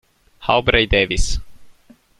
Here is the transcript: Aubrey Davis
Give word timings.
Aubrey 0.49 0.89
Davis 0.89 1.37